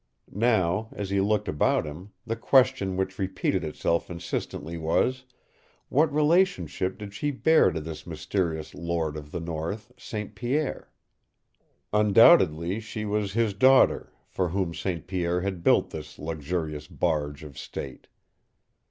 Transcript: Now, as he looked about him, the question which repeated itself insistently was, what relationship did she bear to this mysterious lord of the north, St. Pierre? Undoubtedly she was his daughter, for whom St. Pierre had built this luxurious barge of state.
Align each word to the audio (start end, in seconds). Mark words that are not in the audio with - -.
Now, 0.41 0.89
as 0.93 1.11
he 1.11 1.21
looked 1.21 1.47
about 1.47 1.85
him, 1.85 2.09
the 2.25 2.35
question 2.35 2.97
which 2.97 3.19
repeated 3.19 3.63
itself 3.63 4.09
insistently 4.09 4.75
was, 4.75 5.25
what 5.89 6.11
relationship 6.11 6.97
did 6.97 7.13
she 7.13 7.29
bear 7.29 7.69
to 7.69 7.79
this 7.79 8.07
mysterious 8.07 8.73
lord 8.73 9.15
of 9.15 9.29
the 9.29 9.39
north, 9.39 9.91
St. 9.97 10.33
Pierre? 10.33 10.89
Undoubtedly 11.93 12.79
she 12.79 13.05
was 13.05 13.33
his 13.33 13.53
daughter, 13.53 14.11
for 14.27 14.49
whom 14.49 14.73
St. 14.73 15.05
Pierre 15.05 15.41
had 15.41 15.63
built 15.63 15.91
this 15.91 16.17
luxurious 16.17 16.87
barge 16.87 17.43
of 17.43 17.55
state. 17.55 18.07